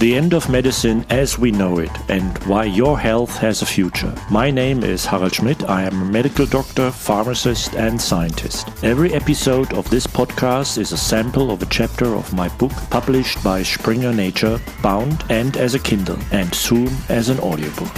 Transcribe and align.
The 0.00 0.16
end 0.16 0.32
of 0.32 0.48
medicine 0.48 1.04
as 1.10 1.38
we 1.38 1.50
know 1.50 1.78
it 1.78 1.90
and 2.08 2.38
why 2.44 2.64
your 2.64 2.98
health 2.98 3.36
has 3.36 3.60
a 3.60 3.66
future. 3.66 4.14
My 4.30 4.50
name 4.50 4.82
is 4.82 5.04
Harald 5.04 5.34
Schmidt. 5.34 5.68
I 5.68 5.82
am 5.82 6.00
a 6.00 6.04
medical 6.06 6.46
doctor, 6.46 6.90
pharmacist, 6.90 7.74
and 7.74 8.00
scientist. 8.00 8.66
Every 8.82 9.12
episode 9.12 9.74
of 9.74 9.90
this 9.90 10.06
podcast 10.06 10.78
is 10.78 10.92
a 10.92 10.96
sample 10.96 11.50
of 11.50 11.60
a 11.60 11.66
chapter 11.66 12.14
of 12.14 12.32
my 12.32 12.48
book 12.56 12.72
published 12.88 13.44
by 13.44 13.62
Springer 13.62 14.14
Nature, 14.14 14.58
bound 14.82 15.22
and 15.28 15.58
as 15.58 15.74
a 15.74 15.78
Kindle, 15.78 16.18
and 16.32 16.54
soon 16.54 16.88
as 17.10 17.28
an 17.28 17.38
audiobook. 17.38 17.92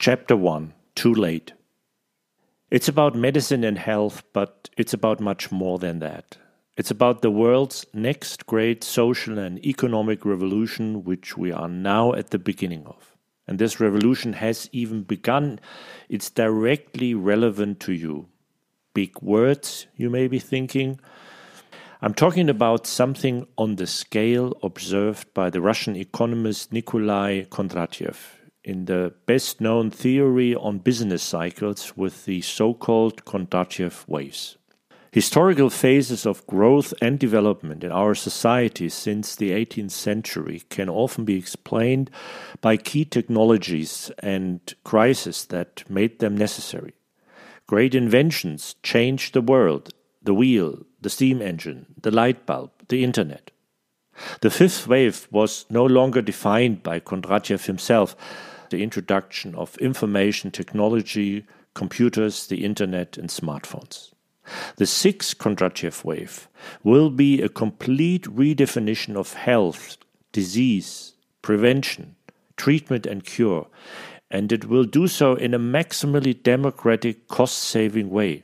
Chapter 0.00 0.34
1 0.34 0.74
Too 0.96 1.14
Late. 1.14 1.52
It's 2.68 2.88
about 2.88 3.14
medicine 3.14 3.62
and 3.62 3.78
health, 3.78 4.24
but 4.32 4.70
it's 4.76 4.92
about 4.92 5.20
much 5.20 5.52
more 5.52 5.78
than 5.78 6.00
that. 6.00 6.36
It's 6.76 6.90
about 6.90 7.22
the 7.22 7.30
world's 7.30 7.86
next 7.94 8.44
great 8.44 8.84
social 8.84 9.38
and 9.38 9.64
economic 9.64 10.26
revolution, 10.26 11.04
which 11.04 11.36
we 11.36 11.50
are 11.50 11.68
now 11.68 12.12
at 12.12 12.30
the 12.30 12.38
beginning 12.38 12.84
of. 12.86 13.16
And 13.48 13.58
this 13.58 13.80
revolution 13.80 14.34
has 14.34 14.68
even 14.72 15.02
begun. 15.02 15.58
It's 16.10 16.28
directly 16.28 17.14
relevant 17.14 17.80
to 17.80 17.94
you. 17.94 18.28
Big 18.92 19.22
words, 19.22 19.86
you 19.96 20.10
may 20.10 20.28
be 20.28 20.38
thinking. 20.38 21.00
I'm 22.02 22.12
talking 22.12 22.50
about 22.50 22.86
something 22.86 23.46
on 23.56 23.76
the 23.76 23.86
scale 23.86 24.52
observed 24.62 25.32
by 25.32 25.48
the 25.48 25.62
Russian 25.62 25.96
economist 25.96 26.72
Nikolai 26.72 27.44
Kondratiev 27.44 28.16
in 28.64 28.84
the 28.84 29.14
best 29.24 29.62
known 29.62 29.90
theory 29.90 30.54
on 30.54 30.78
business 30.78 31.22
cycles 31.22 31.96
with 31.96 32.26
the 32.26 32.42
so 32.42 32.74
called 32.74 33.24
Kondratiev 33.24 34.06
waves. 34.06 34.58
Historical 35.16 35.70
phases 35.70 36.26
of 36.26 36.46
growth 36.46 36.92
and 37.00 37.18
development 37.18 37.82
in 37.82 37.90
our 37.90 38.14
society 38.14 38.86
since 38.86 39.34
the 39.34 39.50
18th 39.50 39.92
century 39.92 40.62
can 40.68 40.90
often 40.90 41.24
be 41.24 41.38
explained 41.38 42.10
by 42.60 42.76
key 42.76 43.02
technologies 43.02 44.10
and 44.18 44.74
crises 44.84 45.46
that 45.46 45.88
made 45.88 46.18
them 46.18 46.36
necessary. 46.36 46.92
Great 47.66 47.94
inventions 47.94 48.76
changed 48.82 49.32
the 49.32 49.40
world 49.40 49.94
the 50.22 50.34
wheel, 50.34 50.84
the 51.00 51.08
steam 51.08 51.40
engine, 51.40 51.86
the 52.02 52.10
light 52.10 52.44
bulb, 52.44 52.70
the 52.88 53.02
internet. 53.02 53.50
The 54.42 54.50
fifth 54.50 54.86
wave 54.86 55.28
was 55.30 55.64
no 55.70 55.86
longer 55.86 56.20
defined 56.20 56.82
by 56.82 57.00
Kondratiev 57.00 57.64
himself. 57.64 58.14
The 58.68 58.82
introduction 58.82 59.54
of 59.54 59.78
information 59.78 60.50
technology, 60.50 61.46
computers, 61.72 62.48
the 62.48 62.66
internet, 62.66 63.16
and 63.16 63.30
smartphones. 63.30 64.10
The 64.76 64.86
sixth 64.86 65.38
Kondratiev 65.38 66.04
wave 66.04 66.48
will 66.82 67.10
be 67.10 67.42
a 67.42 67.48
complete 67.48 68.24
redefinition 68.24 69.16
of 69.16 69.34
health, 69.34 69.96
disease, 70.32 71.14
prevention, 71.42 72.16
treatment, 72.56 73.06
and 73.06 73.24
cure, 73.24 73.66
and 74.30 74.52
it 74.52 74.66
will 74.66 74.84
do 74.84 75.06
so 75.06 75.34
in 75.34 75.54
a 75.54 75.58
maximally 75.58 76.40
democratic, 76.42 77.28
cost 77.28 77.58
saving 77.58 78.10
way. 78.10 78.42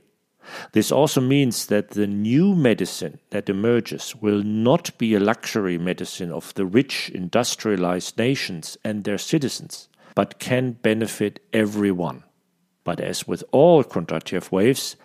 This 0.72 0.90
also 0.90 1.20
means 1.20 1.66
that 1.66 1.90
the 1.90 2.06
new 2.06 2.54
medicine 2.54 3.20
that 3.30 3.48
emerges 3.48 4.16
will 4.16 4.42
not 4.42 4.96
be 4.98 5.14
a 5.14 5.20
luxury 5.20 5.78
medicine 5.78 6.32
of 6.32 6.52
the 6.54 6.66
rich 6.66 7.10
industrialized 7.10 8.18
nations 8.18 8.76
and 8.84 9.04
their 9.04 9.18
citizens, 9.18 9.88
but 10.14 10.38
can 10.38 10.72
benefit 10.72 11.40
everyone. 11.52 12.24
But 12.84 13.00
as 13.00 13.28
with 13.28 13.44
all 13.52 13.84
Kondratiev 13.84 14.50
waves, 14.50 14.96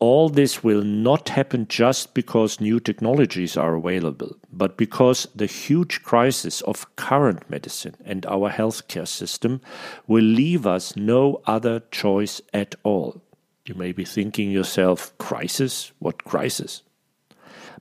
all 0.00 0.30
this 0.30 0.64
will 0.64 0.82
not 0.82 1.28
happen 1.28 1.66
just 1.68 2.14
because 2.14 2.60
new 2.60 2.80
technologies 2.80 3.56
are 3.56 3.74
available, 3.74 4.34
but 4.50 4.78
because 4.78 5.28
the 5.34 5.46
huge 5.46 6.02
crisis 6.02 6.62
of 6.62 6.96
current 6.96 7.48
medicine 7.50 7.94
and 8.04 8.24
our 8.26 8.50
healthcare 8.50 9.06
system 9.06 9.60
will 10.06 10.24
leave 10.24 10.66
us 10.66 10.96
no 10.96 11.42
other 11.46 11.80
choice 11.90 12.40
at 12.54 12.74
all. 12.82 13.20
You 13.66 13.74
may 13.74 13.92
be 13.92 14.06
thinking 14.06 14.50
yourself, 14.50 15.16
crisis? 15.18 15.92
What 15.98 16.24
crisis? 16.24 16.82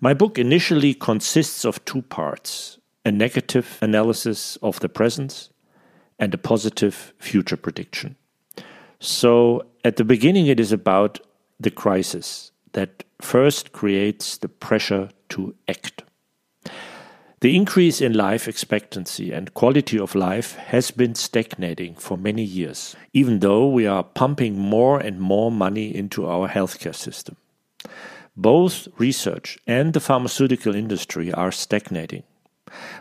My 0.01 0.13
book 0.13 0.37
initially 0.37 0.93
consists 0.93 1.65
of 1.65 1.83
two 1.85 2.01
parts 2.03 2.77
a 3.05 3.11
negative 3.11 3.79
analysis 3.81 4.57
of 4.61 4.81
the 4.81 4.89
present 4.89 5.49
and 6.19 6.33
a 6.33 6.37
positive 6.37 7.13
future 7.17 7.55
prediction. 7.55 8.17
So, 8.99 9.65
at 9.85 9.95
the 9.95 10.03
beginning, 10.03 10.47
it 10.47 10.59
is 10.59 10.73
about 10.73 11.21
the 11.59 11.71
crisis 11.71 12.51
that 12.73 13.03
first 13.21 13.71
creates 13.71 14.37
the 14.37 14.49
pressure 14.49 15.09
to 15.29 15.55
act. 15.67 16.03
The 17.41 17.55
increase 17.55 18.01
in 18.01 18.13
life 18.13 18.49
expectancy 18.49 19.31
and 19.31 19.53
quality 19.53 19.97
of 19.97 20.13
life 20.13 20.55
has 20.55 20.91
been 20.91 21.15
stagnating 21.15 21.95
for 21.95 22.17
many 22.17 22.43
years, 22.43 22.97
even 23.13 23.39
though 23.39 23.69
we 23.69 23.87
are 23.87 24.03
pumping 24.03 24.59
more 24.59 24.99
and 24.99 25.21
more 25.21 25.49
money 25.49 25.95
into 25.95 26.27
our 26.27 26.49
healthcare 26.49 26.95
system. 26.95 27.37
Both 28.35 28.89
research 28.97 29.57
and 29.65 29.93
the 29.93 30.01
pharmaceutical 30.01 30.75
industry 30.75 31.31
are 31.31 31.51
stagnating. 31.51 32.23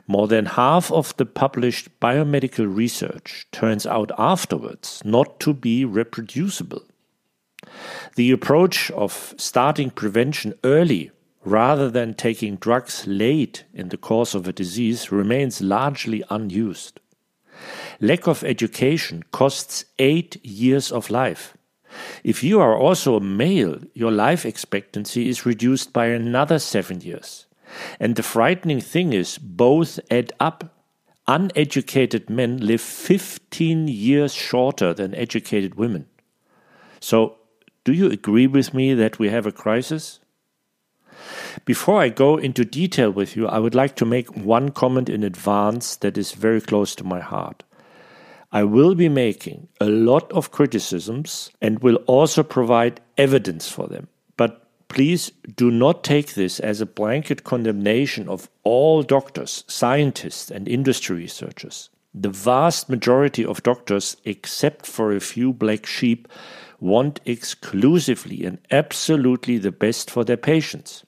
More 0.07 0.29
than 0.29 0.47
half 0.47 0.93
of 0.93 1.17
the 1.17 1.27
published 1.27 1.89
biomedical 2.01 2.75
research 2.75 3.47
turns 3.51 3.87
out 3.87 4.13
afterwards 4.19 5.03
not 5.05 5.41
to 5.41 5.53
be 5.53 5.85
reproducible. 5.85 6.83
The 8.19 8.33
approach 8.33 8.91
of 8.91 9.33
starting 9.37 9.91
prevention 9.91 10.55
early 10.65 11.13
rather 11.45 11.89
than 11.89 12.15
taking 12.15 12.57
drugs 12.57 13.07
late 13.07 13.63
in 13.73 13.91
the 13.91 13.97
course 13.97 14.35
of 14.35 14.49
a 14.49 14.53
disease 14.53 15.13
remains 15.13 15.61
largely 15.61 16.25
unused. 16.29 16.99
Lack 18.01 18.27
of 18.27 18.43
education 18.43 19.23
costs 19.31 19.85
eight 20.01 20.45
years 20.45 20.91
of 20.91 21.11
life. 21.11 21.57
If 22.25 22.43
you 22.43 22.61
are 22.61 22.77
also 22.77 23.15
a 23.15 23.21
male, 23.21 23.79
your 23.95 24.11
life 24.11 24.45
expectancy 24.45 25.29
is 25.29 25.47
reduced 25.47 25.93
by 25.93 26.07
another 26.07 26.59
seven 26.59 27.01
years. 27.01 27.47
And 28.01 28.17
the 28.17 28.25
frightening 28.25 28.81
thing 28.81 29.13
is, 29.13 29.39
both 29.39 30.01
add 30.11 30.33
up. 30.41 30.75
Uneducated 31.29 32.29
men 32.29 32.57
live 32.57 32.81
15 32.81 33.87
years 33.87 34.35
shorter 34.35 34.93
than 34.93 35.15
educated 35.15 35.77
women. 35.77 36.07
So 36.99 37.38
do 37.85 37.93
you 37.93 38.11
agree 38.11 38.47
with 38.47 38.75
me 38.75 38.95
that 38.95 39.19
we 39.19 39.29
have 39.31 39.47
a 39.47 39.53
crisis? 39.53 40.21
Before 41.65 42.01
I 42.01 42.09
go 42.09 42.37
into 42.37 42.65
detail 42.65 43.11
with 43.11 43.37
you, 43.37 43.49
I 43.49 43.59
would 43.59 43.75
like 43.75 43.97
to 43.97 44.05
make 44.05 44.37
one 44.37 44.71
comment 44.71 45.09
in 45.09 45.25
advance 45.25 45.97
that 45.97 46.17
is 46.17 46.33
very 46.33 46.61
close 46.61 46.95
to 46.97 47.05
my 47.05 47.21
heart. 47.21 47.65
I 48.51 48.65
will 48.65 48.95
be 48.95 49.09
making 49.09 49.69
a 49.81 49.87
lot 49.87 50.33
of 50.33 50.51
criticisms 50.51 51.51
and 51.61 51.81
will 51.81 51.97
also 52.07 52.43
provide 52.43 53.01
evidence 53.19 53.71
for 53.71 53.87
them. 53.89 54.09
But 54.37 54.67
please 54.89 55.33
do 55.57 55.71
not 55.71 56.03
take 56.03 56.35
this 56.35 56.59
as 56.61 56.81
a 56.81 56.87
blanket 56.87 57.45
condemnation 57.45 58.29
of 58.29 58.49
all 58.65 59.03
doctors, 59.03 59.65
scientists, 59.67 60.51
and 60.51 60.67
industry 60.67 61.17
researchers. 61.17 61.91
The 62.15 62.31
vast 62.31 62.89
majority 62.89 63.45
of 63.45 63.63
doctors, 63.63 64.17
except 64.25 64.87
for 64.87 65.13
a 65.13 65.21
few 65.21 65.53
black 65.53 65.85
sheep, 65.85 66.27
want 66.81 67.21
exclusively 67.25 68.45
and 68.45 68.59
absolutely 68.71 69.59
the 69.59 69.73
best 69.73 70.11
for 70.11 70.25
their 70.25 70.37
patients 70.37 71.05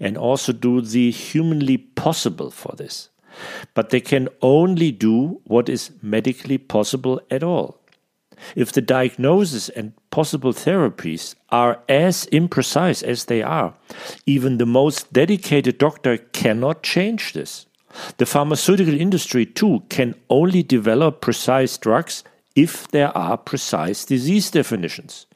and 0.00 0.16
also 0.16 0.52
do 0.52 0.80
the 0.80 1.10
humanly 1.10 1.76
possible 1.78 2.50
for 2.50 2.74
this. 2.76 3.10
But 3.74 3.90
they 3.90 4.00
can 4.00 4.28
only 4.42 4.92
do 4.92 5.40
what 5.44 5.68
is 5.68 5.90
medically 6.02 6.58
possible 6.58 7.20
at 7.30 7.42
all. 7.42 7.80
If 8.56 8.72
the 8.72 8.80
diagnosis 8.80 9.68
and 9.68 9.92
possible 10.10 10.52
therapies 10.52 11.34
are 11.50 11.80
as 11.88 12.26
imprecise 12.26 13.02
as 13.02 13.24
they 13.24 13.42
are, 13.42 13.74
even 14.26 14.58
the 14.58 14.66
most 14.66 15.12
dedicated 15.12 15.78
doctor 15.78 16.18
cannot 16.18 16.82
change 16.82 17.32
this. 17.32 17.66
The 18.16 18.26
pharmaceutical 18.26 19.00
industry, 19.00 19.46
too, 19.46 19.84
can 19.88 20.16
only 20.28 20.62
develop 20.64 21.20
precise 21.20 21.78
drugs 21.78 22.24
if 22.54 22.88
there 22.88 23.16
are 23.16 23.36
precise 23.36 24.04
disease 24.04 24.50
definitions. 24.50 25.26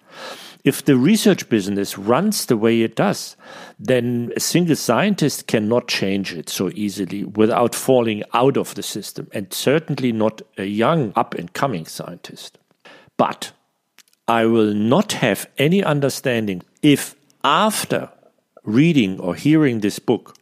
If 0.64 0.84
the 0.84 0.96
research 0.96 1.48
business 1.48 1.96
runs 1.96 2.46
the 2.46 2.56
way 2.56 2.82
it 2.82 2.96
does, 2.96 3.36
then 3.78 4.32
a 4.36 4.40
single 4.40 4.76
scientist 4.76 5.46
cannot 5.46 5.88
change 5.88 6.34
it 6.34 6.48
so 6.48 6.70
easily 6.74 7.24
without 7.24 7.74
falling 7.74 8.24
out 8.34 8.56
of 8.56 8.74
the 8.74 8.82
system, 8.82 9.28
and 9.32 9.52
certainly 9.52 10.12
not 10.12 10.42
a 10.58 10.64
young 10.64 11.12
up 11.14 11.34
and 11.34 11.52
coming 11.52 11.86
scientist. 11.86 12.58
But 13.16 13.52
I 14.26 14.46
will 14.46 14.74
not 14.74 15.12
have 15.12 15.48
any 15.58 15.82
understanding 15.82 16.62
if 16.82 17.14
after 17.44 18.10
reading 18.64 19.18
or 19.20 19.34
hearing 19.34 19.80
this 19.80 19.98
book, 19.98 20.36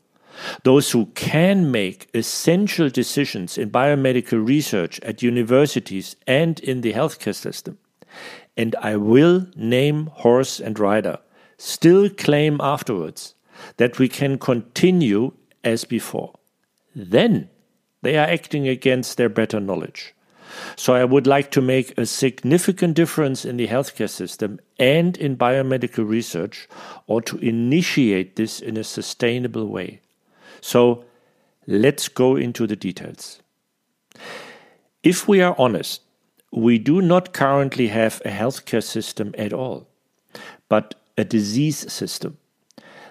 those 0.63 0.91
who 0.91 1.07
can 1.07 1.71
make 1.71 2.09
essential 2.15 2.89
decisions 2.89 3.57
in 3.59 3.71
biomedical 3.71 4.47
research 4.47 5.01
at 5.01 5.23
universities 5.23 6.17
and 6.27 6.61
in 6.61 6.81
the 6.81 6.93
healthcare 6.93 7.35
system, 7.35 7.79
and 8.57 8.75
I 8.77 8.97
will 8.97 9.47
name 9.57 10.07
horse 10.07 10.61
and 10.61 10.79
rider, 10.79 11.19
still 11.59 12.11
claim 12.11 12.61
afterwards 12.61 13.35
that 13.77 13.99
we 13.99 14.09
can 14.09 14.39
continue 14.39 15.33
as 15.65 15.85
before. 15.85 16.35
Then 16.95 17.49
they 18.03 18.17
are 18.17 18.27
acting 18.27 18.69
against 18.69 19.17
their 19.17 19.29
better 19.29 19.61
knowledge. 19.61 20.15
So 20.77 20.95
I 20.95 21.05
would 21.05 21.27
like 21.27 21.51
to 21.53 21.61
make 21.61 21.97
a 21.99 22.07
significant 22.07 22.95
difference 22.95 23.45
in 23.45 23.57
the 23.57 23.67
healthcare 23.67 24.09
system 24.09 24.61
and 24.79 25.17
in 25.17 25.37
biomedical 25.37 26.09
research, 26.09 26.69
or 27.07 27.21
to 27.23 27.37
initiate 27.39 28.37
this 28.37 28.61
in 28.61 28.77
a 28.77 28.85
sustainable 28.85 29.67
way. 29.67 30.01
So 30.61 31.05
let's 31.67 32.09
go 32.09 32.37
into 32.37 32.67
the 32.67 32.77
details. 32.77 33.41
If 35.03 35.29
we 35.29 35.41
are 35.41 35.55
honest, 35.59 36.03
we 36.53 36.79
do 36.79 37.03
not 37.03 37.33
currently 37.33 37.89
have 37.89 38.23
a 38.25 38.31
healthcare 38.31 38.83
system 38.83 39.35
at 39.37 39.53
all, 39.53 39.87
but 40.69 40.95
a 41.19 41.25
disease 41.25 41.93
system. 41.93 42.39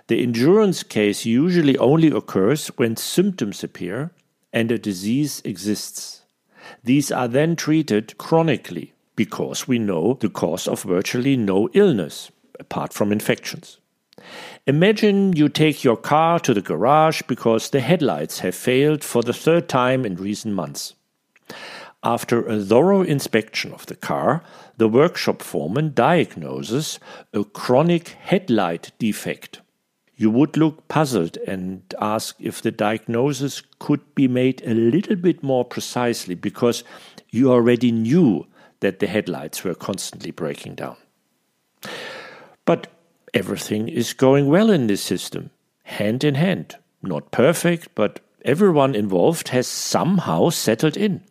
The 0.08 0.22
endurance 0.22 0.84
case 0.84 1.26
usually 1.26 1.78
only 1.78 2.10
occurs 2.10 2.68
when 2.78 2.96
symptoms 2.96 3.64
appear 3.64 4.12
and 4.54 4.72
a 4.72 4.78
disease 4.78 5.42
exists. 5.44 6.24
These 6.84 7.12
are 7.12 7.28
then 7.28 7.56
treated 7.56 8.18
chronically 8.18 8.94
because 9.16 9.68
we 9.68 9.80
know 9.80 10.18
the 10.20 10.30
cause 10.30 10.68
of 10.68 10.84
virtually 10.84 11.36
no 11.38 11.70
illness, 11.74 12.32
apart 12.60 12.94
from 12.94 13.12
infections. 13.12 13.80
Imagine 14.66 15.34
you 15.34 15.50
take 15.50 15.84
your 15.84 15.98
car 15.98 16.40
to 16.40 16.54
the 16.54 16.62
garage 16.62 17.22
because 17.28 17.70
the 17.70 17.82
headlights 17.82 18.40
have 18.40 18.56
failed 18.56 19.04
for 19.04 19.22
the 19.22 19.34
third 19.34 19.70
time 19.70 20.06
in 20.06 20.16
recent 20.16 20.54
months. 20.54 20.94
After 22.04 22.48
a 22.48 22.60
thorough 22.60 23.02
inspection 23.02 23.74
of 23.74 23.86
the 23.88 23.96
car, 23.96 24.44
the 24.78 24.88
workshop 24.88 25.42
foreman 25.42 25.94
diagnoses 25.94 27.00
a 27.34 27.44
chronic 27.44 28.10
headlight 28.10 28.92
defect 29.00 29.62
you 30.18 30.30
would 30.30 30.56
look 30.56 30.88
puzzled 30.88 31.38
and 31.48 31.82
ask 32.00 32.36
if 32.40 32.62
the 32.62 32.72
diagnosis 32.72 33.62
could 33.80 34.16
be 34.16 34.28
made 34.28 34.62
a 34.66 34.74
little 34.74 35.16
bit 35.16 35.44
more 35.44 35.66
precisely 35.66 36.36
because 36.36 36.84
you 37.30 37.52
already 37.52 37.92
knew 37.92 38.48
that 38.80 39.00
the 39.00 39.08
headlights 39.08 39.64
were 39.64 39.76
constantly 39.76 40.32
breaking 40.32 40.76
down. 40.76 40.96
But 42.66 42.88
everything 43.36 43.90
is 43.90 44.14
going 44.14 44.48
well 44.48 44.72
in 44.72 44.88
this 44.88 45.02
system, 45.02 45.52
hand 45.84 46.24
in 46.24 46.36
hand. 46.36 46.78
Not 47.04 47.32
perfect, 47.32 47.94
but 47.94 48.22
everyone 48.44 48.96
involved 48.96 49.50
has 49.50 49.68
somehow 49.68 50.50
settled 50.50 50.98
in. 50.98 51.22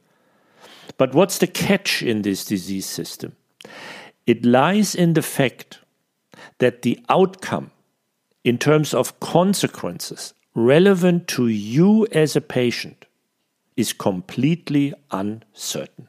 But 0.98 1.14
what's 1.14 1.38
the 1.38 1.48
catch 1.48 2.02
in 2.02 2.22
this 2.22 2.44
disease 2.44 2.86
system? 2.86 3.34
It 4.26 4.44
lies 4.44 4.94
in 4.94 5.14
the 5.14 5.22
fact 5.22 5.80
that 6.58 6.82
the 6.82 7.00
outcome 7.08 7.70
in 8.44 8.58
terms 8.58 8.92
of 8.94 9.18
consequences 9.20 10.34
relevant 10.54 11.26
to 11.26 11.48
you 11.48 12.06
as 12.12 12.36
a 12.36 12.40
patient 12.40 13.06
is 13.76 13.92
completely 13.92 14.92
uncertain. 15.10 16.08